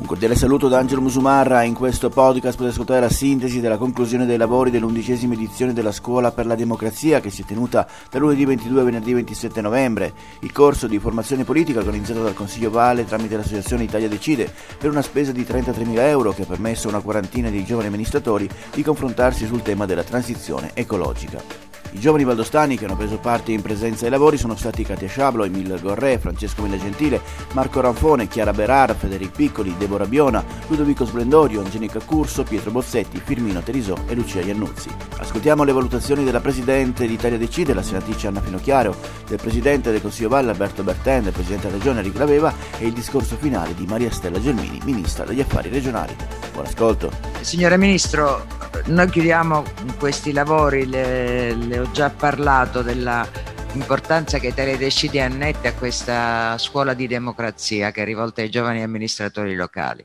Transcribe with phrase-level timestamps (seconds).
[0.00, 1.64] Un cordiale saluto da Angelo Musumarra.
[1.64, 6.30] In questo podcast potete ascoltare la sintesi della conclusione dei lavori dell'undicesima edizione della Scuola
[6.30, 10.12] per la Democrazia che si è tenuta da lunedì 22 a venerdì 27 novembre.
[10.38, 14.48] Il corso di formazione politica organizzato dal Consiglio Valle tramite l'associazione Italia Decide
[14.78, 18.48] per una spesa di 33.000 euro che ha permesso a una quarantina di giovani amministratori
[18.72, 21.67] di confrontarsi sul tema della transizione ecologica.
[21.92, 25.44] I giovani valdostani che hanno preso parte in presenza ai lavori sono stati Katia Sciablo,
[25.44, 27.20] Emil Gorré, Francesco Mille Gentile,
[27.52, 33.60] Marco Ranfone, Chiara Berar, Federico Piccoli, Deborah Biona, Ludovico Splendorio, Angenica Curso, Pietro Bozzetti, Firmino
[33.60, 34.90] Terisò e Lucia Iannuzzi.
[35.18, 38.94] Ascoltiamo le valutazioni della Presidente d'Italia Decide, la senatrice Anna Finocchiaro,
[39.26, 42.92] del Presidente del Consiglio Valle Alberto Berten, del Presidente della Regione Enrico Laveva e il
[42.92, 46.14] discorso finale di Maria Stella Gelmini, Ministra degli Affari Regionali.
[46.52, 47.10] Buon ascolto.
[47.40, 48.44] Signora Ministro,
[48.86, 49.62] noi chiudiamo
[49.98, 56.94] questi lavori, le, le ho già parlato dell'importanza che Italia Decidi annette a questa scuola
[56.94, 60.04] di democrazia che è rivolta ai giovani amministratori locali.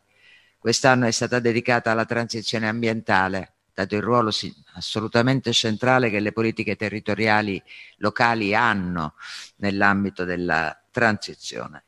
[0.57, 4.31] Quest'anno è stata dedicata alla transizione ambientale, dato il ruolo
[4.75, 7.61] assolutamente centrale che le politiche territoriali
[7.97, 9.15] locali hanno
[9.57, 11.85] nell'ambito della transizione.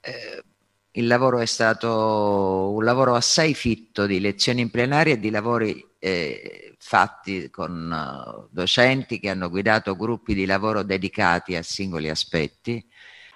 [0.00, 0.42] Eh,
[0.92, 5.84] il lavoro è stato un lavoro assai fitto di lezioni in plenaria e di lavori
[6.04, 12.86] eh, fatti con uh, docenti che hanno guidato gruppi di lavoro dedicati a singoli aspetti.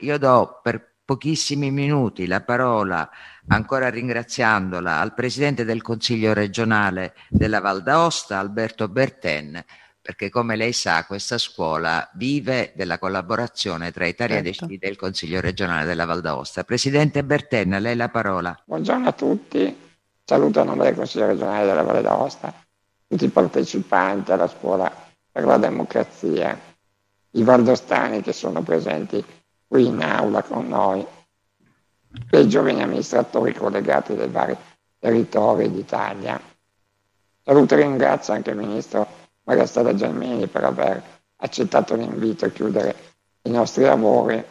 [0.00, 3.08] Io do per pochissimi minuti la parola,
[3.46, 9.64] ancora ringraziandola, al Presidente del Consiglio regionale della Val d'Aosta, Alberto Berten,
[10.02, 14.66] perché come lei sa questa scuola vive della collaborazione tra Italia certo.
[14.66, 16.64] Decide e il Consiglio regionale della Val d'Aosta.
[16.64, 18.62] Presidente Bertenna, lei la parola.
[18.66, 19.87] Buongiorno a tutti,
[20.28, 22.52] saluto a nome del Consiglio regionale della Valle d'Aosta,
[23.06, 24.92] tutti i partecipanti alla scuola
[25.32, 26.60] per la democrazia,
[27.30, 29.24] i valdostani che sono presenti
[29.66, 31.06] qui in aula con noi,
[32.28, 34.54] e i giovani amministratori collegati dai vari
[34.98, 36.38] territori d'Italia.
[37.42, 39.06] Saluto e ringrazio anche il Ministro
[39.44, 41.02] Maria Stella Gelmini per aver
[41.36, 42.94] accettato l'invito a chiudere
[43.44, 44.44] i nostri lavori,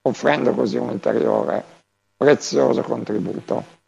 [0.00, 1.64] offrendo così un ulteriore
[2.16, 3.81] prezioso contributo.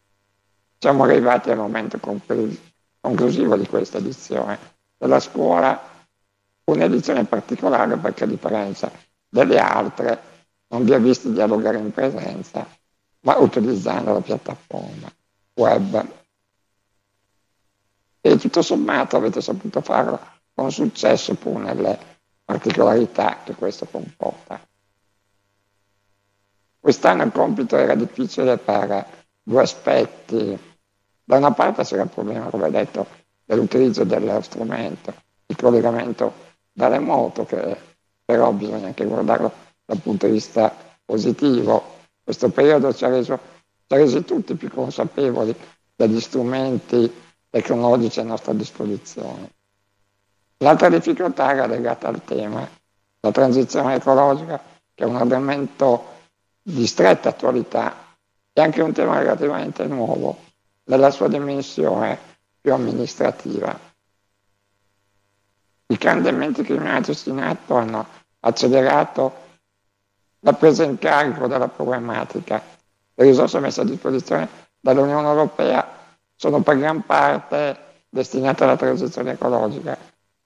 [0.84, 4.59] Siamo arrivati al momento conclusivo di questa edizione
[4.99, 5.81] della scuola,
[6.65, 8.93] un'edizione particolare perché a differenza
[9.27, 10.21] delle altre
[10.67, 12.69] non vi ha visto dialogare in presenza,
[13.21, 15.11] ma utilizzando la piattaforma
[15.55, 16.06] web.
[18.21, 20.21] E tutto sommato avete saputo farlo
[20.53, 21.99] con successo pur nelle
[22.45, 24.61] particolarità che questo comporta.
[26.78, 29.06] Quest'anno il compito era difficile per
[29.43, 30.72] due aspetti.
[31.27, 33.07] Da una parte c'era il problema, come detto,
[33.47, 35.15] dell'utilizzo dello strumento,
[35.47, 36.33] il collegamento
[36.71, 37.77] da remoto, che
[38.25, 39.51] però bisogna anche guardarlo
[39.87, 40.75] dal punto di vista
[41.05, 41.93] positivo.
[42.23, 43.39] Questo periodo ci ha, reso,
[43.87, 45.55] ci ha resi tutti più consapevoli
[45.97, 47.11] degli strumenti
[47.49, 49.51] tecnologici a nostra disposizione.
[50.59, 52.69] L'altra difficoltà era legata al tema,
[53.21, 54.63] la transizione ecologica,
[54.95, 56.13] che è un argomento
[56.63, 58.17] di stretta attualità
[58.53, 60.53] e anche un tema relativamente nuovo
[60.84, 62.19] nella sua dimensione
[62.61, 63.78] più amministrativa.
[65.87, 68.06] I cambiamenti climatici in atto hanno
[68.41, 69.43] accelerato
[70.41, 72.62] la presa in carico della problematica.
[73.15, 74.49] Le risorse messe a disposizione
[74.81, 75.87] dall'Unione Europea
[76.34, 77.78] sono per gran parte
[78.09, 79.97] destinate alla transizione ecologica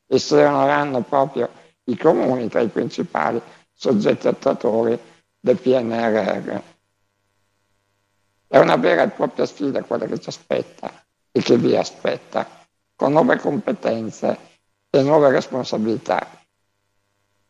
[0.06, 1.48] e saranno proprio
[1.84, 3.40] i comuni tra i principali
[3.72, 4.98] soggetti attuatori
[5.40, 6.60] del PNRR.
[8.50, 10.90] È una vera e propria sfida quella che ci aspetta
[11.30, 12.48] e che vi aspetta,
[12.96, 14.38] con nuove competenze
[14.88, 16.26] e nuove responsabilità.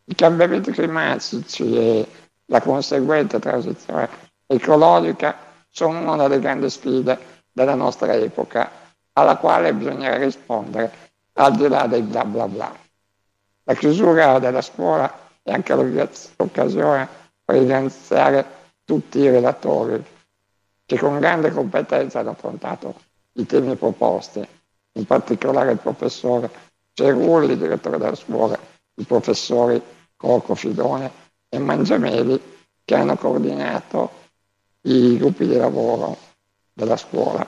[0.07, 2.09] I cambiamenti climatici e
[2.47, 4.09] la conseguente transizione
[4.45, 5.37] ecologica
[5.71, 7.17] sono una delle grandi sfide
[7.53, 8.69] della nostra epoca,
[9.13, 10.91] alla quale bisogna rispondere
[11.35, 12.77] al di là del bla bla bla.
[13.63, 17.09] La chiusura della scuola è anche l'occasione
[17.45, 18.45] per ringraziare
[18.85, 20.17] tutti i relatori
[20.89, 22.95] che con grande competenza hanno affrontato
[23.33, 24.43] i temi proposti,
[24.93, 26.51] in particolare il professore
[26.95, 28.59] Cerulli, direttore della scuola,
[28.95, 29.83] i professori
[30.17, 31.13] Corco Fidone
[31.51, 32.41] e Mangiameli
[32.87, 34.13] che hanno coordinato
[34.85, 36.17] i gruppi di lavoro
[36.73, 37.47] della scuola.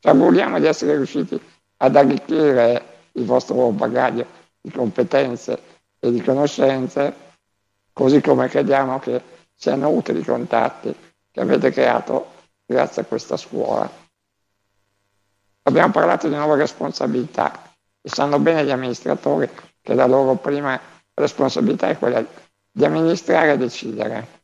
[0.00, 1.40] Ci auguriamo di essere riusciti
[1.78, 4.26] ad arricchire il vostro bagaglio
[4.60, 5.58] di competenze
[5.98, 7.14] e di conoscenze,
[7.94, 9.22] così come crediamo che
[9.54, 12.32] siano utili i contatti che avete creato
[12.66, 13.90] grazie a questa scuola.
[15.62, 19.48] Abbiamo parlato di nuove responsabilità e sanno bene gli amministratori
[19.80, 20.80] che la loro prima
[21.14, 22.24] responsabilità è quella
[22.70, 24.38] di amministrare e decidere.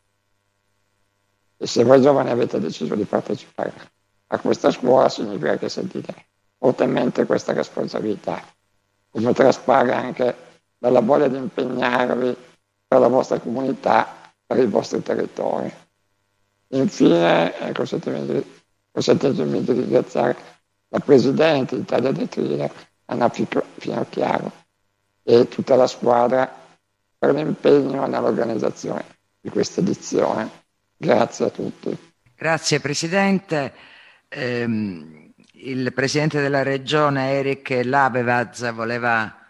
[1.56, 3.72] E se voi giovani avete deciso di partecipare
[4.28, 6.26] a questa scuola significa che sentite
[6.58, 8.42] fortemente questa responsabilità,
[9.10, 10.36] come traspare anche
[10.78, 12.36] dalla voglia di impegnarvi
[12.86, 15.72] per la vostra comunità, per i vostri territori.
[16.68, 20.36] Infine, consentitemi di ringraziare
[20.88, 22.72] la Presidente d'Italia dei Thriller,
[23.06, 24.52] Anna Finocchiaro,
[25.22, 26.64] e tutta la squadra
[27.18, 29.04] per l'impegno nell'organizzazione
[29.40, 30.50] di questa edizione.
[30.96, 31.96] Grazie a tutti.
[32.34, 33.72] Grazie Presidente.
[34.28, 34.62] Eh,
[35.52, 39.45] il Presidente della Regione Eric Labevaz voleva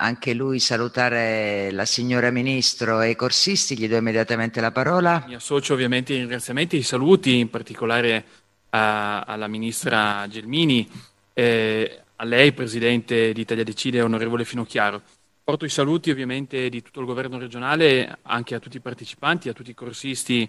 [0.00, 5.24] anche lui salutare la signora Ministro e i corsisti, gli do immediatamente la parola.
[5.26, 8.24] Mi associo ovviamente ai ringraziamenti e ai saluti, in particolare
[8.70, 10.88] a, alla Ministra Gelmini,
[11.34, 15.02] eh, a lei Presidente di Italia Decide, onorevole Finocchiaro.
[15.44, 19.52] Porto i saluti ovviamente di tutto il governo regionale anche a tutti i partecipanti, a
[19.52, 20.48] tutti i corsisti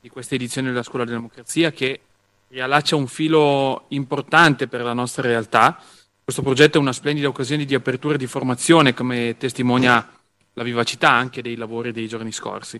[0.00, 2.00] di questa edizione della Scuola della Democrazia che
[2.48, 5.78] riallaccia un filo importante per la nostra realtà
[6.28, 10.06] questo progetto è una splendida occasione di apertura e di formazione, come testimonia
[10.52, 12.78] la vivacità anche dei lavori dei giorni scorsi.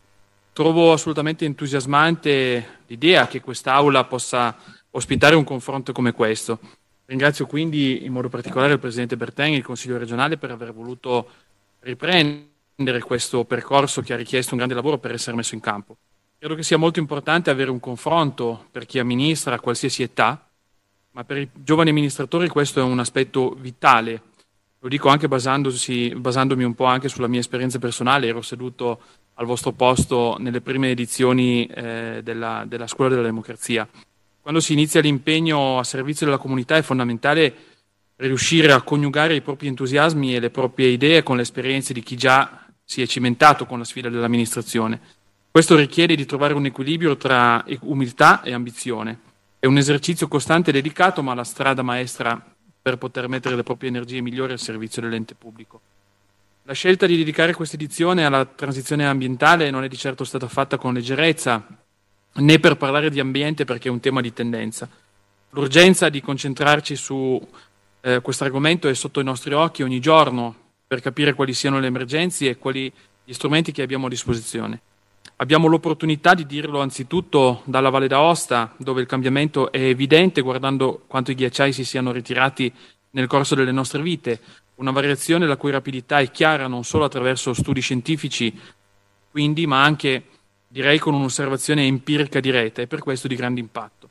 [0.53, 4.55] Trovo assolutamente entusiasmante l'idea che quest'Aula possa
[4.91, 6.59] ospitare un confronto come questo.
[7.07, 11.31] Ringrazio quindi in modo particolare il Presidente Berteng e il Consiglio regionale per aver voluto
[11.81, 15.97] riprendere questo percorso che ha richiesto un grande lavoro per essere messo in campo.
[16.39, 20.48] Credo che sia molto importante avere un confronto per chi amministra a qualsiasi età
[21.19, 24.23] ma per i giovani amministratori questo è un aspetto vitale.
[24.79, 29.01] Lo dico anche basandomi un po' anche sulla mia esperienza personale, ero seduto
[29.35, 33.89] al vostro posto nelle prime edizioni eh, della, della Scuola della Democrazia.
[34.41, 37.55] Quando si inizia l'impegno a servizio della comunità è fondamentale
[38.19, 42.17] riuscire a coniugare i propri entusiasmi e le proprie idee con le esperienze di chi
[42.17, 45.01] già si è cimentato con la sfida dell'amministrazione.
[45.51, 49.27] Questo richiede di trovare un equilibrio tra umiltà e ambizione.
[49.61, 52.41] È un esercizio costante e dedicato, ma la strada maestra
[52.81, 55.81] per poter mettere le proprie energie migliori al servizio dell'ente pubblico.
[56.63, 60.77] La scelta di dedicare questa edizione alla transizione ambientale non è di certo stata fatta
[60.77, 61.67] con leggerezza,
[62.35, 64.89] né per parlare di ambiente perché è un tema di tendenza.
[65.51, 67.45] L'urgenza di concentrarci su
[68.03, 70.55] eh, questo argomento è sotto i nostri occhi ogni giorno
[70.87, 72.93] per capire quali siano le emergenze e quali
[73.25, 74.83] gli strumenti che abbiamo a disposizione.
[75.41, 81.31] Abbiamo l'opportunità di dirlo anzitutto dalla Valle d'Aosta, dove il cambiamento è evidente guardando quanto
[81.31, 82.73] i ghiacciai si siano ritirati
[83.11, 84.41] nel corso delle nostre vite,
[84.77, 88.53] una variazione la cui rapidità è chiara non solo attraverso studi scientifici,
[89.31, 90.25] quindi, ma anche
[90.67, 94.09] direi con un'osservazione empirica diretta e per questo di grande impatto.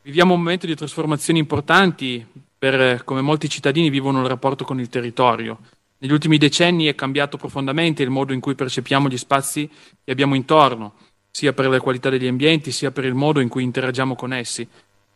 [0.00, 2.26] Viviamo un momento di trasformazioni importanti
[2.58, 5.58] per come molti cittadini vivono il rapporto con il territorio,
[6.02, 9.70] negli ultimi decenni è cambiato profondamente il modo in cui percepiamo gli spazi
[10.02, 10.94] che abbiamo intorno,
[11.30, 14.66] sia per la qualità degli ambienti, sia per il modo in cui interagiamo con essi.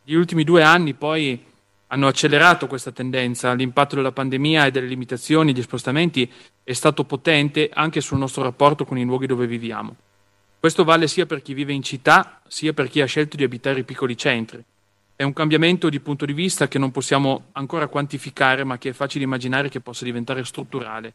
[0.04, 1.42] Gli ultimi due anni poi
[1.88, 6.30] hanno accelerato questa tendenza, l'impatto della pandemia e delle limitazioni gli spostamenti
[6.62, 9.96] è stato potente anche sul nostro rapporto con i luoghi dove viviamo.
[10.60, 13.80] Questo vale sia per chi vive in città, sia per chi ha scelto di abitare
[13.80, 14.64] i piccoli centri.
[15.18, 18.92] È un cambiamento di punto di vista che non possiamo ancora quantificare, ma che è
[18.92, 21.14] facile immaginare che possa diventare strutturale.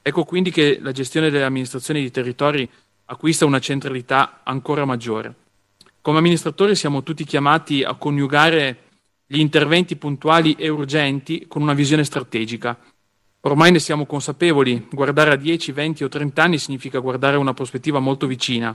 [0.00, 2.66] Ecco quindi che la gestione delle amministrazioni di territori
[3.04, 5.34] acquista una centralità ancora maggiore.
[6.00, 8.78] Come amministratori siamo tutti chiamati a coniugare
[9.26, 12.74] gli interventi puntuali e urgenti con una visione strategica.
[13.40, 17.98] Ormai ne siamo consapevoli, guardare a 10, 20 o 30 anni significa guardare una prospettiva
[17.98, 18.74] molto vicina.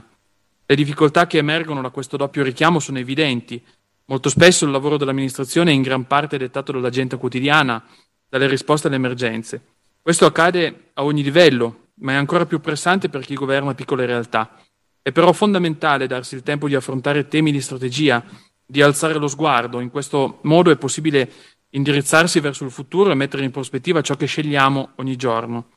[0.64, 3.60] Le difficoltà che emergono da questo doppio richiamo sono evidenti
[4.06, 7.82] Molto spesso il lavoro dell'amministrazione è in gran parte dettato dall'agenda quotidiana,
[8.28, 9.62] dalle risposte alle emergenze.
[10.00, 14.58] Questo accade a ogni livello, ma è ancora più pressante per chi governa piccole realtà.
[15.00, 18.24] È però fondamentale darsi il tempo di affrontare temi di strategia,
[18.64, 19.80] di alzare lo sguardo.
[19.80, 21.30] In questo modo è possibile
[21.70, 25.68] indirizzarsi verso il futuro e mettere in prospettiva ciò che scegliamo ogni giorno.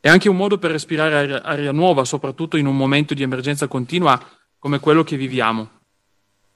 [0.00, 4.20] È anche un modo per respirare aria nuova, soprattutto in un momento di emergenza continua
[4.58, 5.70] come quello che viviamo.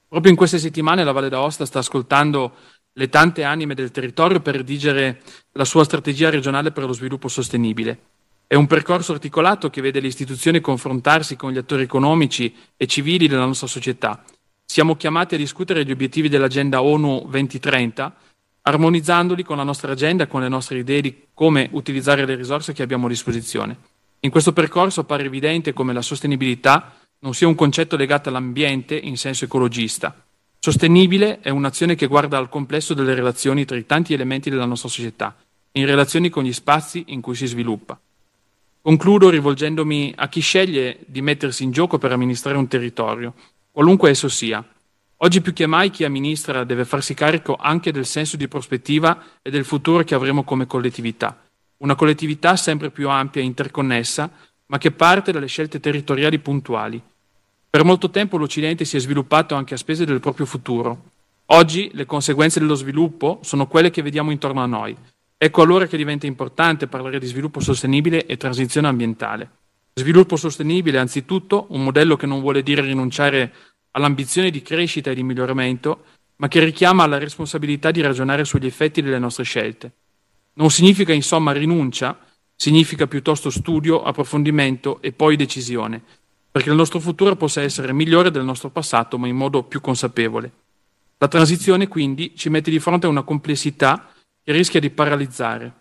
[0.09, 2.53] Proprio in queste settimane la Valle d'Aosta sta ascoltando
[2.93, 7.99] le tante anime del territorio per redigere la sua strategia regionale per lo sviluppo sostenibile.
[8.47, 13.27] È un percorso articolato che vede le istituzioni confrontarsi con gli attori economici e civili
[13.27, 14.23] della nostra società.
[14.65, 18.15] Siamo chiamati a discutere gli obiettivi dell'agenda ONU 2030,
[18.63, 22.73] armonizzandoli con la nostra agenda e con le nostre idee di come utilizzare le risorse
[22.73, 23.77] che abbiamo a disposizione.
[24.21, 29.17] In questo percorso appare evidente come la sostenibilità non sia un concetto legato all'ambiente in
[29.17, 30.23] senso ecologista.
[30.59, 34.89] Sostenibile è un'azione che guarda al complesso delle relazioni tra i tanti elementi della nostra
[34.89, 35.35] società,
[35.73, 37.99] in relazione con gli spazi in cui si sviluppa.
[38.81, 43.33] Concludo rivolgendomi a chi sceglie di mettersi in gioco per amministrare un territorio.
[43.71, 44.65] qualunque esso sia.
[45.17, 49.49] Oggi più che mai chi amministra deve farsi carico anche del senso di prospettiva e
[49.49, 51.37] del futuro che avremo come collettività.
[51.77, 54.29] Una collettività sempre più ampia e interconnessa,
[54.65, 57.01] ma che parte dalle scelte territoriali puntuali.
[57.71, 61.11] Per molto tempo l'Occidente si è sviluppato anche a spese del proprio futuro.
[61.51, 64.97] Oggi le conseguenze dello sviluppo sono quelle che vediamo intorno a noi.
[65.37, 69.51] Ecco allora che diventa importante parlare di sviluppo sostenibile e transizione ambientale.
[69.93, 73.53] Sviluppo sostenibile, anzitutto, un modello che non vuole dire rinunciare
[73.91, 76.05] all'ambizione di crescita e di miglioramento,
[76.37, 79.91] ma che richiama alla responsabilità di ragionare sugli effetti delle nostre scelte.
[80.53, 82.17] Non significa insomma rinuncia,
[82.55, 86.01] significa piuttosto studio, approfondimento e poi decisione,
[86.51, 90.51] perché il nostro futuro possa essere migliore del nostro passato, ma in modo più consapevole.
[91.17, 94.09] La transizione quindi ci mette di fronte a una complessità
[94.43, 95.73] che rischia di paralizzare.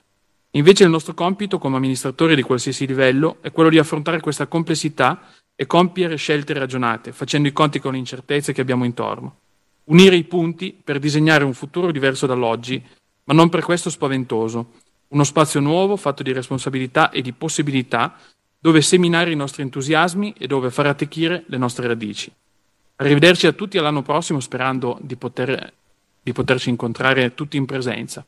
[0.52, 5.20] Invece il nostro compito come amministratori di qualsiasi livello è quello di affrontare questa complessità
[5.54, 9.36] e compiere scelte ragionate, facendo i conti con le incertezze che abbiamo intorno.
[9.84, 12.82] Unire i punti per disegnare un futuro diverso dall'oggi,
[13.24, 14.72] ma non per questo spaventoso.
[15.08, 18.16] Uno spazio nuovo fatto di responsabilità e di possibilità
[18.58, 22.32] dove seminare i nostri entusiasmi e dove far attecchire le nostre radici.
[22.96, 25.72] Arrivederci a tutti all'anno prossimo sperando di, poter,
[26.20, 28.24] di poterci incontrare tutti in presenza.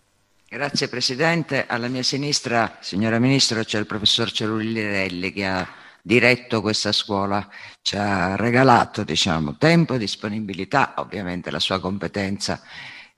[0.49, 1.67] Grazie Presidente.
[1.67, 5.69] Alla mia sinistra, signora Ministro, c'è il professor Cerulli che ha
[6.03, 7.49] diretto questa scuola,
[7.83, 12.63] ci ha regalato diciamo, tempo, disponibilità, ovviamente la sua competenza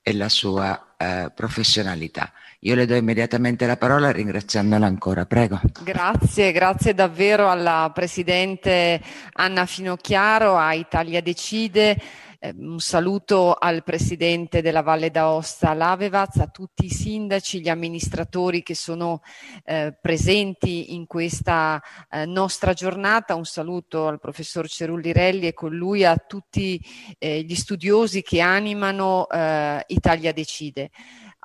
[0.01, 2.31] e la sua eh, professionalità.
[2.65, 5.25] Io le do immediatamente la parola ringraziandola ancora.
[5.25, 5.59] Prego.
[5.83, 9.01] Grazie, grazie davvero alla Presidente
[9.33, 11.97] Anna Finocchiaro, a Italia Decide
[12.43, 18.61] Ehm, un saluto al presidente della Valle d'Aosta Lavevaz, a tutti i sindaci, gli amministratori
[18.63, 19.21] che sono
[19.63, 23.35] eh, presenti in questa eh, nostra giornata.
[23.35, 26.83] Un saluto al professor Cerullirelli e con lui a tutti
[27.17, 30.91] eh, gli studiosi che animano eh, Italia Decide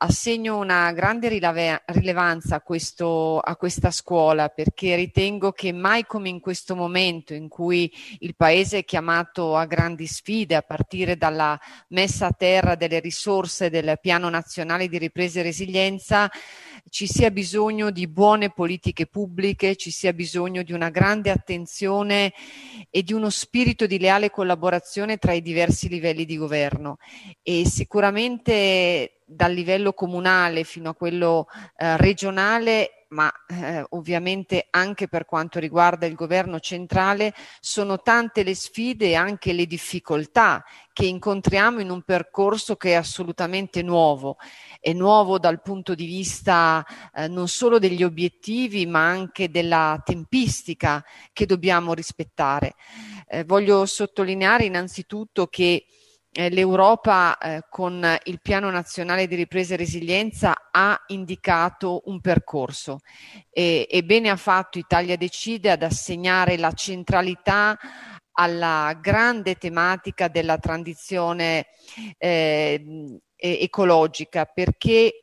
[0.01, 6.39] assegno una grande rilevanza a, questo, a, questa scuola perché ritengo che mai come in
[6.39, 12.27] questo momento in cui il Paese è chiamato a grandi sfide a partire dalla messa
[12.27, 16.31] a terra delle risorse del Piano Nazionale di Ripresa e Resilienza,
[16.91, 22.33] ci sia bisogno di buone politiche pubbliche, ci sia bisogno di una grande attenzione
[22.91, 26.97] e di uno spirito di leale collaborazione tra i diversi livelli di governo.
[27.43, 35.25] E sicuramente dal livello comunale fino a quello eh, regionale ma eh, ovviamente anche per
[35.25, 41.81] quanto riguarda il governo centrale, sono tante le sfide e anche le difficoltà che incontriamo
[41.81, 44.37] in un percorso che è assolutamente nuovo.
[44.81, 46.85] È nuovo dal punto di vista
[47.15, 52.75] eh, non solo degli obiettivi, ma anche della tempistica che dobbiamo rispettare.
[53.29, 55.85] Eh, voglio sottolineare innanzitutto che
[56.39, 63.01] eh, l'Europa eh, con il Piano Nazionale di Ripresa e Resilienza ha indicato un percorso
[63.51, 67.77] e, e bene ha fatto Italia Decide ad assegnare la centralità
[68.31, 71.67] alla grande tematica della transizione
[72.17, 75.15] eh, ecologica perché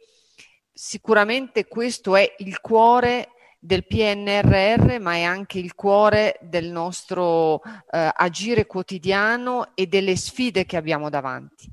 [0.73, 3.29] sicuramente questo è il cuore
[3.65, 10.65] del PNRR, ma è anche il cuore del nostro eh, agire quotidiano e delle sfide
[10.65, 11.69] che abbiamo davanti.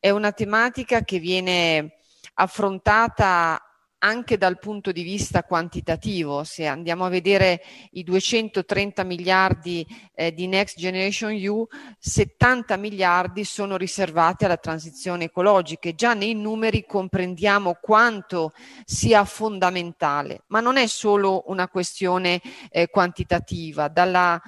[0.00, 1.98] È una tematica che viene
[2.34, 3.67] affrontata
[3.98, 7.62] anche dal punto di vista quantitativo, se andiamo a vedere
[7.92, 11.66] i 230 miliardi eh, di Next Generation EU,
[11.98, 18.52] 70 miliardi sono riservati alla transizione ecologica e già nei numeri comprendiamo quanto
[18.84, 22.40] sia fondamentale, ma non è solo una questione
[22.70, 24.40] eh, quantitativa, dalla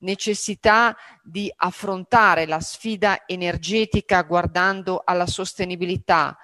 [0.00, 6.36] necessità di affrontare la sfida energetica guardando alla sostenibilità,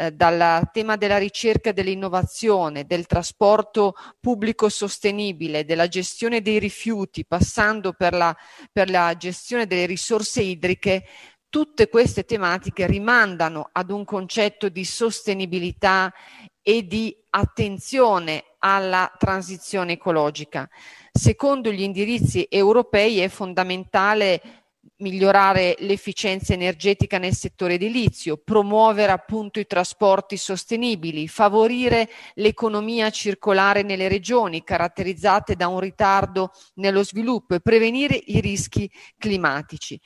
[0.00, 7.26] eh, dal tema della ricerca e dell'innovazione, del trasporto pubblico sostenibile, della gestione dei rifiuti,
[7.26, 8.36] passando per la,
[8.70, 11.04] per la gestione delle risorse idriche,
[11.48, 16.14] tutte queste tematiche rimandano ad un concetto di sostenibilità
[16.62, 20.68] e di attenzione alla transizione ecologica.
[21.10, 24.57] Secondo gli indirizzi europei è fondamentale
[24.98, 34.08] migliorare l'efficienza energetica nel settore edilizio, promuovere appunto i trasporti sostenibili, favorire l'economia circolare nelle
[34.08, 40.00] regioni caratterizzate da un ritardo nello sviluppo e prevenire i rischi climatici.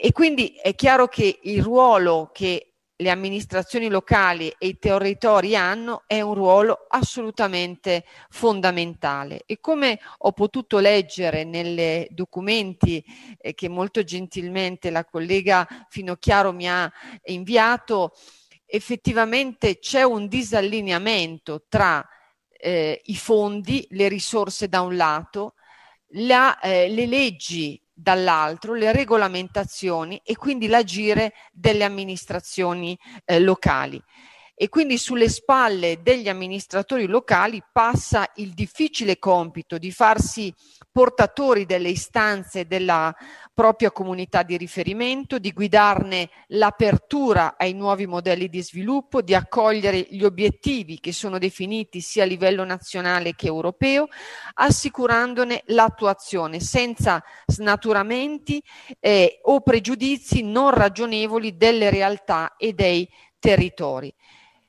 [0.00, 2.67] E quindi è chiaro che il ruolo che
[3.00, 9.42] le amministrazioni locali e i territori hanno è un ruolo assolutamente fondamentale.
[9.46, 13.04] E come ho potuto leggere nei documenti
[13.38, 16.90] eh, che molto gentilmente la collega Finocchiaro mi ha
[17.26, 18.14] inviato,
[18.66, 22.04] effettivamente c'è un disallineamento tra
[22.48, 25.54] eh, i fondi, le risorse da un lato,
[26.12, 34.00] la, eh, le leggi dall'altro le regolamentazioni e quindi l'agire delle amministrazioni eh, locali.
[34.54, 40.52] E quindi sulle spalle degli amministratori locali passa il difficile compito di farsi
[40.98, 43.14] portatori delle istanze della
[43.54, 50.24] propria comunità di riferimento, di guidarne l'apertura ai nuovi modelli di sviluppo, di accogliere gli
[50.24, 54.08] obiettivi che sono definiti sia a livello nazionale che europeo,
[54.54, 58.60] assicurandone l'attuazione senza snaturamenti
[58.98, 64.12] eh, o pregiudizi non ragionevoli delle realtà e dei territori.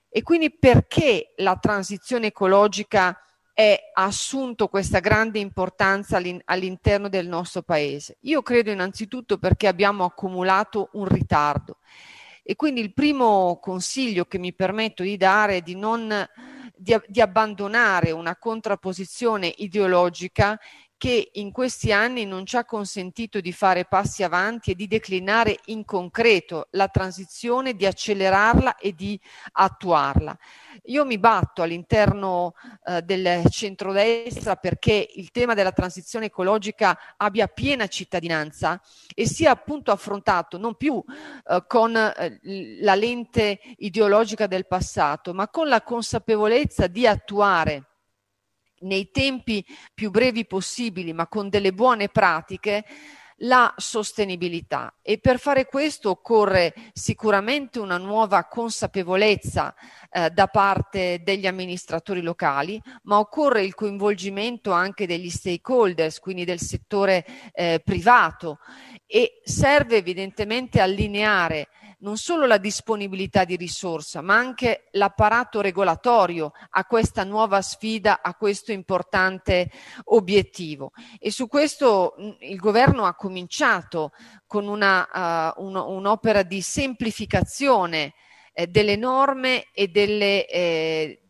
[0.08, 3.20] E quindi perché la transizione ecologica
[3.60, 8.16] è assunto questa grande importanza all'interno del nostro paese?
[8.22, 11.80] Io credo innanzitutto perché abbiamo accumulato un ritardo
[12.42, 16.26] e quindi il primo consiglio che mi permetto di dare è di non
[16.74, 20.58] di, di abbandonare una contrapposizione ideologica
[21.00, 25.58] che in questi anni non ci ha consentito di fare passi avanti e di declinare
[25.68, 29.18] in concreto la transizione, di accelerarla e di
[29.54, 30.38] attuarla.
[30.88, 32.54] Io mi batto all'interno
[32.84, 38.82] eh, del centrodestra perché il tema della transizione ecologica abbia piena cittadinanza
[39.16, 42.40] e sia appunto affrontato non più eh, con eh,
[42.82, 47.89] la lente ideologica del passato, ma con la consapevolezza di attuare
[48.82, 52.84] nei tempi più brevi possibili, ma con delle buone pratiche,
[53.44, 54.96] la sostenibilità.
[55.02, 59.74] E per fare questo occorre sicuramente una nuova consapevolezza
[60.10, 66.60] eh, da parte degli amministratori locali, ma occorre il coinvolgimento anche degli stakeholders, quindi del
[66.60, 68.60] settore eh, privato.
[69.06, 71.70] E serve evidentemente allineare
[72.00, 78.36] non solo la disponibilità di risorsa, ma anche l'apparato regolatorio a questa nuova sfida, a
[78.36, 79.70] questo importante
[80.06, 80.92] obiettivo.
[81.20, 84.12] E su questo il governo ha cominciato
[84.46, 88.14] con una, uh, un, un'opera di semplificazione
[88.54, 91.29] eh, delle norme e delle, eh,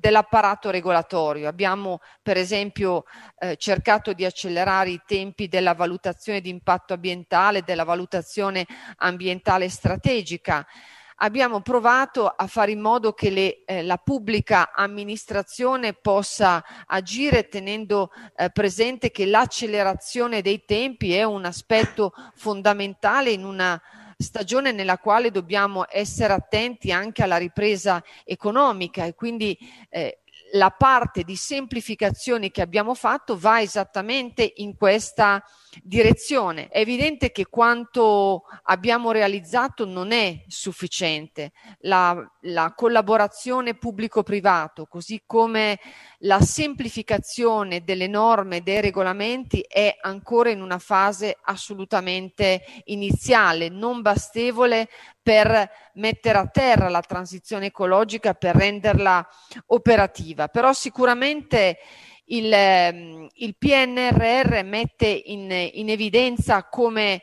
[0.00, 1.46] dell'apparato regolatorio.
[1.46, 3.04] Abbiamo per esempio
[3.38, 10.66] eh, cercato di accelerare i tempi della valutazione di impatto ambientale, della valutazione ambientale strategica.
[11.22, 18.10] Abbiamo provato a fare in modo che le, eh, la pubblica amministrazione possa agire tenendo
[18.34, 23.78] eh, presente che l'accelerazione dei tempi è un aspetto fondamentale in una
[24.20, 29.56] stagione nella quale dobbiamo essere attenti anche alla ripresa economica e quindi
[29.88, 30.20] eh,
[30.52, 35.42] la parte di semplificazione che abbiamo fatto va esattamente in questa
[35.82, 36.68] direzione.
[36.68, 41.52] È evidente che quanto abbiamo realizzato non è sufficiente.
[41.80, 45.78] La, la collaborazione pubblico-privato, così come
[46.24, 54.02] la semplificazione delle norme e dei regolamenti è ancora in una fase assolutamente iniziale, non
[54.02, 54.88] bastevole
[55.22, 59.26] per mettere a terra la transizione ecologica, per renderla
[59.66, 60.48] operativa.
[60.48, 61.78] Però sicuramente
[62.26, 67.22] il, ehm, il PNRR mette in, in evidenza come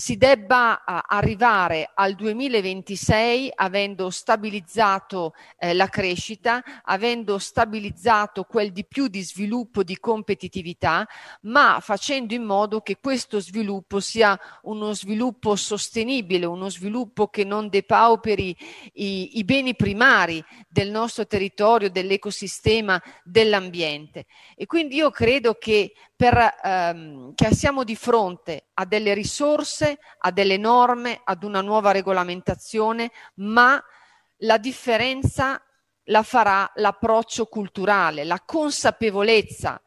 [0.00, 9.08] si debba arrivare al 2026 avendo stabilizzato eh, la crescita, avendo stabilizzato quel di più
[9.08, 11.06] di sviluppo, di competitività,
[11.42, 17.68] ma facendo in modo che questo sviluppo sia uno sviluppo sostenibile, uno sviluppo che non
[17.68, 18.56] depauperi
[18.94, 24.24] i, i beni primari del nostro territorio, dell'ecosistema, dell'ambiente.
[24.56, 30.30] E quindi io credo che per, ehm, che siamo di fronte a delle risorse, a
[30.30, 33.82] delle norme, ad una nuova regolamentazione, ma
[34.40, 35.58] la differenza
[36.04, 39.80] la farà l'approccio culturale, la consapevolezza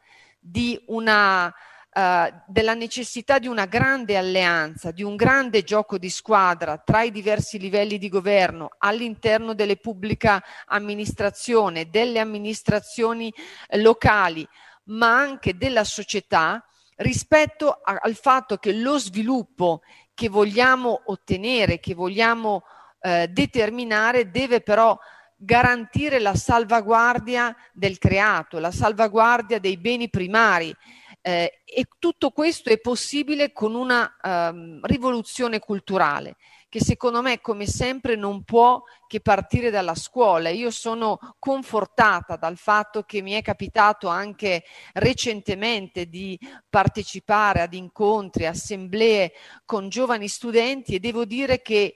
[0.86, 1.54] una,
[1.96, 7.12] Uh, della necessità di una grande alleanza, di un grande gioco di squadra tra i
[7.12, 13.32] diversi livelli di governo all'interno delle pubbliche amministrazioni, delle amministrazioni
[13.68, 14.44] eh, locali,
[14.84, 16.64] ma anche della società
[16.96, 19.82] rispetto a, al fatto che lo sviluppo
[20.14, 22.62] che vogliamo ottenere, che vogliamo
[23.00, 24.96] eh, determinare, deve però
[25.36, 30.74] garantire la salvaguardia del creato, la salvaguardia dei beni primari.
[31.20, 36.36] Eh, e tutto questo è possibile con una um, rivoluzione culturale
[36.74, 40.48] che secondo me, come sempre, non può che partire dalla scuola.
[40.48, 46.36] Io sono confortata dal fatto che mi è capitato anche recentemente di
[46.68, 49.34] partecipare ad incontri, assemblee
[49.64, 51.94] con giovani studenti e devo dire che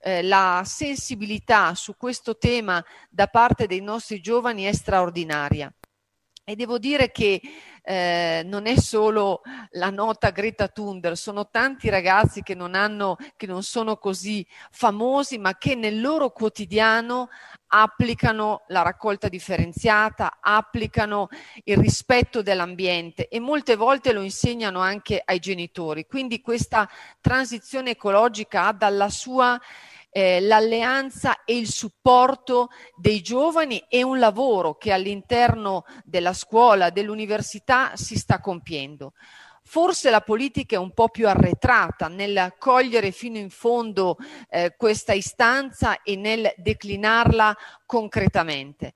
[0.00, 5.70] eh, la sensibilità su questo tema da parte dei nostri giovani è straordinaria.
[6.48, 7.40] E devo dire che
[7.82, 13.48] eh, non è solo la nota Greta Thunberg, sono tanti ragazzi che non, hanno, che
[13.48, 17.30] non sono così famosi, ma che nel loro quotidiano
[17.66, 21.30] applicano la raccolta differenziata, applicano
[21.64, 26.06] il rispetto dell'ambiente e molte volte lo insegnano anche ai genitori.
[26.06, 26.88] Quindi questa
[27.20, 29.60] transizione ecologica ha dalla sua
[30.16, 37.94] eh, l'alleanza e il supporto dei giovani e un lavoro che all'interno della scuola, dell'università
[37.96, 39.12] si sta compiendo.
[39.62, 44.16] Forse la politica è un po' più arretrata nel cogliere fino in fondo
[44.48, 48.94] eh, questa istanza e nel declinarla concretamente.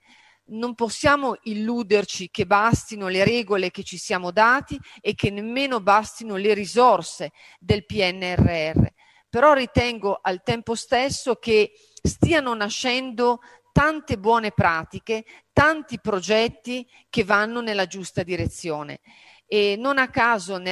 [0.52, 6.37] Non possiamo illuderci che bastino le regole che ci siamo dati e che nemmeno bastino
[6.37, 8.87] le risorse del PNRR
[9.31, 13.38] però ritengo al tempo stesso che stiano nascendo
[13.73, 19.01] tante buone pratiche, tanti progetti che vanno nella giusta direzione
[19.52, 20.62] e non a caso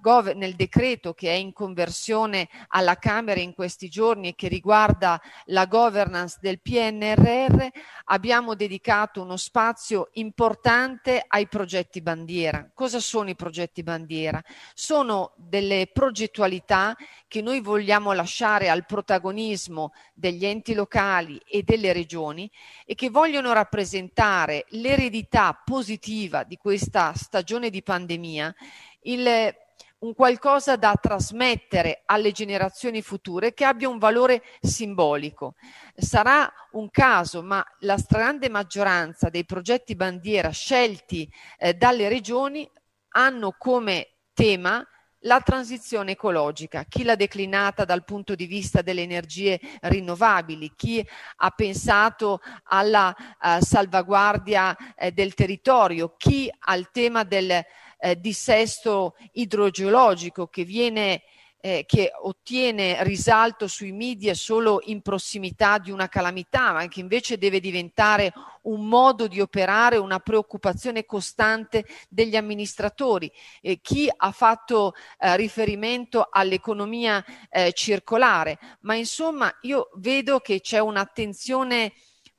[0.00, 5.22] gov- nel decreto che è in conversione alla Camera in questi giorni e che riguarda
[5.44, 7.66] la governance del PNRR
[8.06, 12.68] abbiamo dedicato uno spazio importante ai progetti bandiera.
[12.74, 14.42] Cosa sono i progetti bandiera?
[14.74, 16.96] Sono delle progettualità
[17.28, 22.50] che noi vogliamo lasciare al protagonismo degli enti locali e delle regioni
[22.84, 28.54] e che vogliono rappresentare l'eredità positiva di questa stagione di pandemia pandemia,
[29.02, 29.54] il,
[29.98, 35.54] un qualcosa da trasmettere alle generazioni future che abbia un valore simbolico.
[35.94, 42.68] Sarà un caso, ma la stragrande maggioranza dei progetti bandiera scelti eh, dalle regioni
[43.10, 44.86] hanno come tema
[45.20, 51.04] la transizione ecologica, chi l'ha declinata dal punto di vista delle energie rinnovabili, chi
[51.36, 57.60] ha pensato alla uh, salvaguardia uh, del territorio, chi al tema del
[57.98, 61.22] eh, dissesto idrogeologico che viene
[61.66, 67.38] eh, che ottiene risalto sui media solo in prossimità di una calamità, ma che invece
[67.38, 68.32] deve diventare
[68.62, 73.28] un modo di operare, una preoccupazione costante degli amministratori.
[73.60, 80.78] Eh, chi ha fatto eh, riferimento all'economia eh, circolare, ma insomma io vedo che c'è
[80.78, 81.92] un'attenzione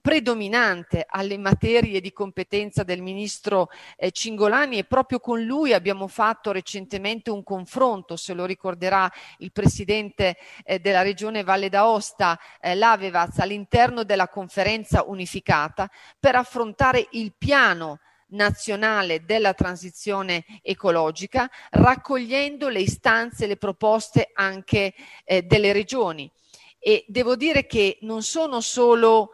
[0.07, 3.67] predominante alle materie di competenza del ministro
[3.97, 9.51] eh, Cingolani e proprio con lui abbiamo fatto recentemente un confronto, se lo ricorderà il
[9.51, 17.33] presidente eh, della regione Valle d'Aosta, eh, Lavevaz, all'interno della conferenza unificata per affrontare il
[17.37, 24.93] piano nazionale della transizione ecologica, raccogliendo le istanze e le proposte anche
[25.25, 26.31] eh, delle regioni.
[26.79, 29.31] E devo dire che non sono solo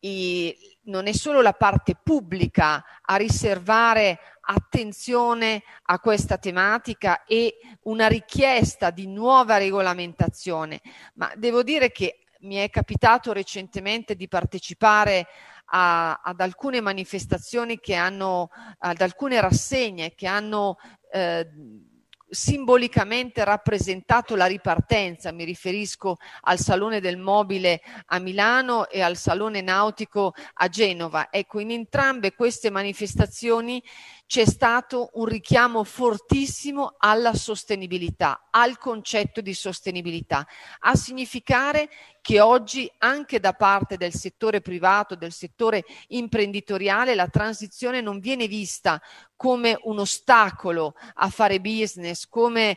[0.00, 0.54] i,
[0.84, 8.90] non è solo la parte pubblica a riservare attenzione a questa tematica e una richiesta
[8.90, 10.80] di nuova regolamentazione,
[11.14, 15.26] ma devo dire che mi è capitato recentemente di partecipare
[15.66, 20.76] a, ad alcune manifestazioni che hanno, ad alcune rassegne che hanno
[21.10, 21.48] eh,
[22.28, 29.60] simbolicamente rappresentato la ripartenza, mi riferisco al Salone del Mobile a Milano e al Salone
[29.60, 31.28] Nautico a Genova.
[31.30, 33.82] Ecco, in entrambe queste manifestazioni
[34.26, 40.46] c'è stato un richiamo fortissimo alla sostenibilità, al concetto di sostenibilità,
[40.80, 41.88] a significare
[42.26, 48.48] che oggi anche da parte del settore privato, del settore imprenditoriale, la transizione non viene
[48.48, 49.00] vista
[49.36, 52.76] come un ostacolo a fare business, come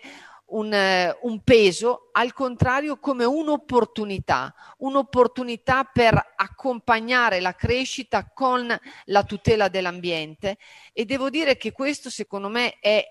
[0.49, 8.71] un, eh, un, peso, al contrario come un'opportunità, un'opportunità per accompagnare la crescita con
[9.05, 10.59] la tutela dell'ambiente.
[10.93, 13.03] E devo dire che questo secondo me è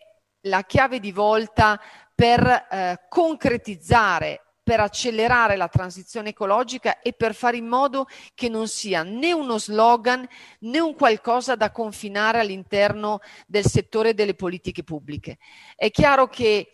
[0.43, 1.81] la chiave di volta
[2.15, 8.69] per eh, concretizzare per accelerare la transizione ecologica e per fare in modo che non
[8.69, 10.29] sia né uno slogan
[10.59, 15.39] né un qualcosa da confinare all'interno del settore delle politiche pubbliche.
[15.75, 16.69] È chiaro che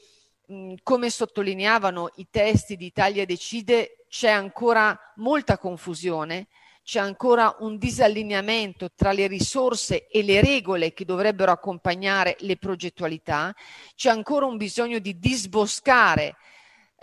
[0.82, 6.48] come sottolineavano i testi di Italia Decide, c'è ancora molta confusione,
[6.82, 13.54] c'è ancora un disallineamento tra le risorse e le regole che dovrebbero accompagnare le progettualità,
[13.94, 16.34] c'è ancora un bisogno di disboscare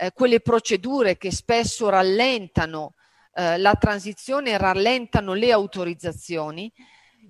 [0.02, 2.94] eh, quelle procedure che spesso rallentano
[3.34, 6.72] eh, la transizione rallentano le autorizzazioni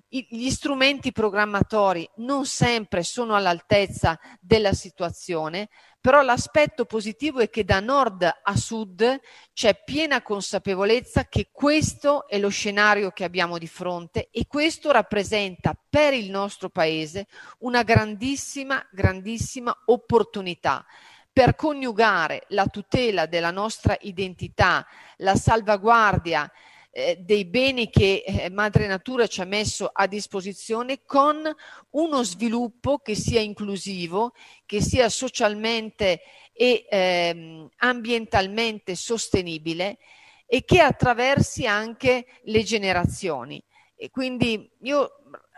[0.09, 7.79] gli strumenti programmatori non sempre sono all'altezza della situazione, però l'aspetto positivo è che da
[7.79, 9.19] nord a sud
[9.53, 15.75] c'è piena consapevolezza che questo è lo scenario che abbiamo di fronte e questo rappresenta
[15.89, 17.25] per il nostro paese
[17.59, 20.85] una grandissima, grandissima opportunità
[21.33, 24.85] per coniugare la tutela della nostra identità,
[25.17, 26.49] la salvaguardia
[26.91, 31.41] eh, dei beni che eh, Madre Natura ci ha messo a disposizione con
[31.89, 34.33] uno sviluppo che sia inclusivo,
[34.67, 36.21] che sia socialmente
[36.53, 39.97] e ehm, ambientalmente sostenibile
[40.45, 43.61] e che attraversi anche le generazioni.
[43.95, 45.15] E quindi io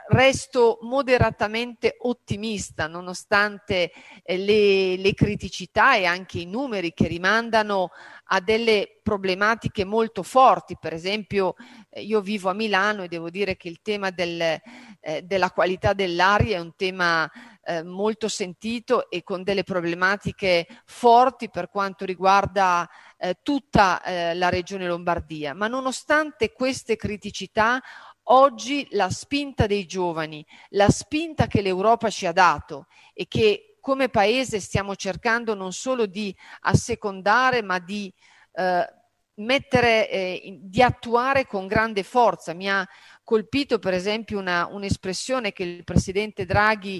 [0.07, 3.91] resto moderatamente ottimista nonostante
[4.23, 7.89] eh, le, le, criticità e anche i numeri che rimandano
[8.25, 10.77] a delle problematiche molto forti.
[10.79, 11.55] Per esempio,
[11.89, 14.59] eh, io vivo a Milano e devo dire che il tema del,
[14.99, 17.29] eh, della qualità dell'aria è un tema
[17.67, 22.87] eh, molto sentito e con delle problematiche forti per quanto riguarda
[23.17, 25.53] eh, tutta eh, la regione Lombardia.
[25.53, 27.81] Ma nonostante queste criticità,
[28.29, 34.09] Oggi la spinta dei giovani, la spinta che l'Europa ci ha dato e che come
[34.09, 38.11] Paese stiamo cercando non solo di assecondare, ma di
[38.53, 38.93] eh,
[39.35, 42.53] mettere, eh, di attuare con grande forza.
[42.53, 42.87] Mi ha
[43.23, 46.99] colpito per esempio una, un'espressione che il Presidente Draghi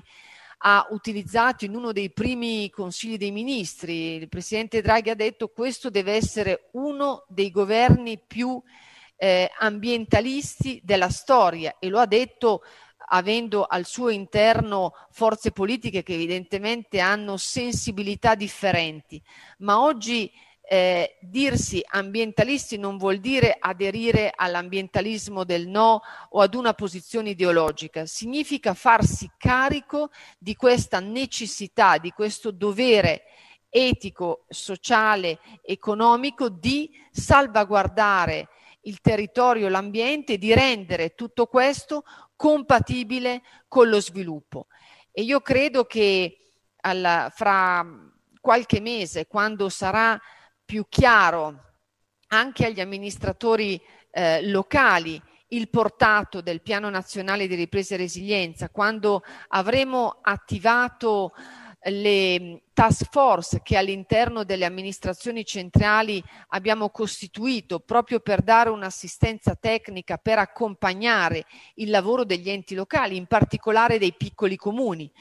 [0.59, 4.17] ha utilizzato in uno dei primi consigli dei ministri.
[4.17, 8.61] Il Presidente Draghi ha detto questo deve essere uno dei governi più
[9.17, 12.61] eh, ambientalisti della storia e lo ha detto
[13.07, 19.21] avendo al suo interno forze politiche che evidentemente hanno sensibilità differenti,
[19.59, 20.31] ma oggi
[20.67, 28.05] eh, dirsi ambientalisti non vuol dire aderire all'ambientalismo del no o ad una posizione ideologica,
[28.05, 33.23] significa farsi carico di questa necessità, di questo dovere
[33.69, 38.47] etico, sociale, economico di salvaguardare
[38.85, 42.03] il territorio, l'ambiente di rendere tutto questo
[42.35, 44.67] compatibile con lo sviluppo.
[45.11, 46.37] E io credo che
[46.81, 47.85] alla, fra
[48.41, 50.19] qualche mese, quando sarà
[50.63, 51.61] più chiaro
[52.27, 59.23] anche agli amministratori eh, locali il portato del Piano Nazionale di Ripresa e Resilienza, quando
[59.49, 61.33] avremo attivato
[61.87, 70.17] le task force che all'interno delle amministrazioni centrali abbiamo costituito proprio per dare un'assistenza tecnica
[70.17, 71.45] per accompagnare
[71.75, 75.11] il lavoro degli enti locali, in particolare dei piccoli comuni,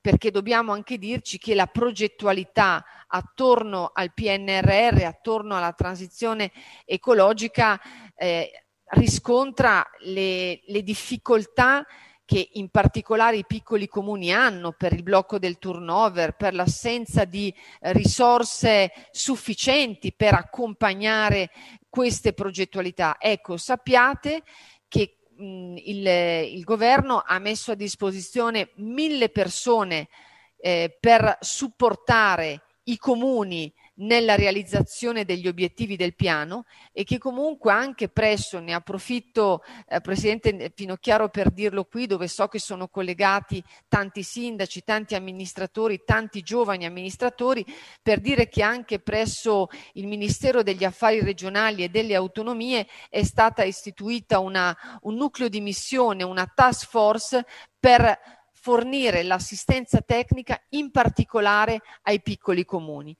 [0.00, 6.52] perché dobbiamo anche dirci che la progettualità attorno al PNRR, attorno alla transizione
[6.84, 7.80] ecologica,
[8.16, 8.50] eh,
[8.94, 11.84] riscontra le, le difficoltà
[12.26, 17.54] che in particolare i piccoli comuni hanno per il blocco del turnover, per l'assenza di
[17.80, 21.50] risorse sufficienti per accompagnare
[21.88, 23.16] queste progettualità.
[23.18, 24.42] Ecco, sappiate
[24.88, 30.08] che mh, il, il, governo ha messo a disposizione mille persone
[30.56, 38.08] eh, per supportare i comuni nella realizzazione degli obiettivi del piano e che comunque anche
[38.08, 44.22] presso, ne approfitto eh, Presidente Finocchiaro per dirlo qui dove so che sono collegati tanti
[44.22, 47.64] sindaci, tanti amministratori, tanti giovani amministratori,
[48.02, 53.62] per dire che anche presso il Ministero degli Affari regionali e delle autonomie è stata
[53.62, 57.46] istituita una, un nucleo di missione, una task force
[57.78, 58.18] per
[58.64, 63.14] fornire l'assistenza tecnica in particolare ai piccoli comuni.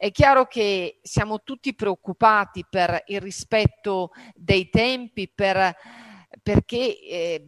[0.00, 5.76] È chiaro che siamo tutti preoccupati per il rispetto dei tempi, per,
[6.42, 7.46] perché eh,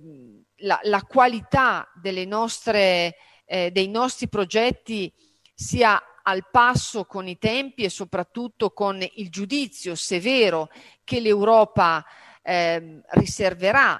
[0.57, 1.91] la, la, qualità
[2.27, 5.11] nostre, eh, dei nostri progetti
[5.55, 10.69] sia al passo con i tempi e soprattutto con il giudizio severo
[11.05, 12.05] che l'Europa
[12.43, 13.99] eh, riserverà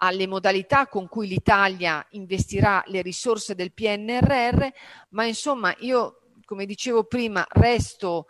[0.00, 4.66] alle modalità con cui l'Italia investirà le risorse del PNRR,
[5.12, 8.28] ma insomma io come dicevo prima, resto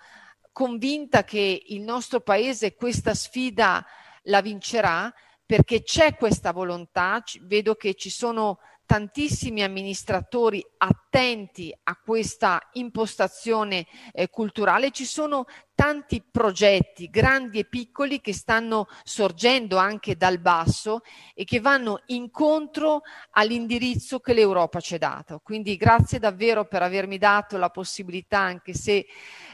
[0.50, 3.86] convinta che il nostro Paese questa sfida
[4.22, 5.12] la vincerà
[5.44, 14.30] perché c'è questa volontà, vedo che ci sono tantissimi amministratori attenti a questa impostazione eh,
[14.30, 15.44] culturale, ci sono
[15.76, 21.02] tanti progetti, grandi e piccoli, che stanno sorgendo anche dal basso
[21.34, 25.40] e che vanno incontro all'indirizzo che l'Europa ci ha dato.
[25.44, 29.06] Quindi grazie davvero per avermi dato la possibilità, anche se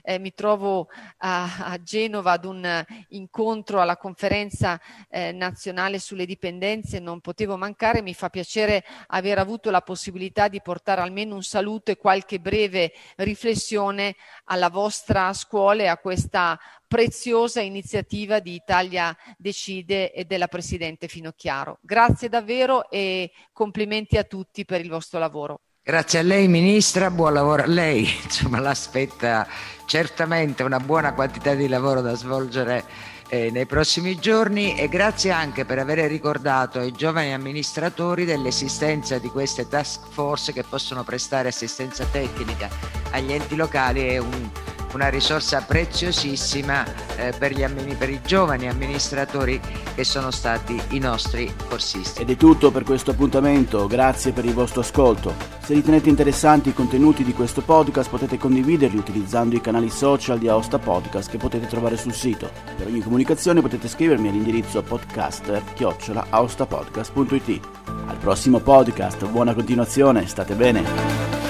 [0.04, 7.00] eh, mi trovo a, a, Genova ad un incontro alla conferenza eh, nazionale sulle dipendenze,
[7.00, 11.90] non potevo mancare, mi fa piacere aver avuto la possibilità di portare almeno un saluto
[11.90, 20.12] e qualche breve riflessione alla vostra scuola e a questa preziosa iniziativa di Italia Decide
[20.12, 21.79] e della Presidente Finocchiaro.
[21.81, 25.61] Grazie davvero e complimenti a tutti per il vostro lavoro.
[25.83, 29.48] Grazie a lei Ministra, buon lavoro a lei, insomma l'aspetta
[29.87, 32.85] certamente una buona quantità di lavoro da svolgere
[33.29, 39.29] eh, nei prossimi giorni e grazie anche per aver ricordato ai giovani amministratori dell'esistenza di
[39.29, 42.68] queste task force che possono prestare assistenza tecnica
[43.12, 44.51] agli enti locali e un
[44.94, 46.85] una risorsa preziosissima
[47.16, 47.64] eh, per, gli,
[47.96, 49.61] per i giovani amministratori
[49.94, 52.22] che sono stati i nostri corsisti.
[52.22, 55.35] Ed è tutto per questo appuntamento, grazie per il vostro ascolto.
[55.62, 60.48] Se ritenete interessanti i contenuti di questo podcast potete condividerli utilizzando i canali social di
[60.48, 62.50] Aosta Podcast che potete trovare sul sito.
[62.76, 67.61] Per ogni comunicazione potete scrivermi all'indirizzo podcaster-aostapodcast.it.
[68.07, 71.41] Al prossimo podcast, buona continuazione, state bene!